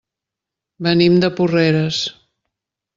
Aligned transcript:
Venim 0.87 1.19
de 1.25 1.31
Porreres. 1.39 2.05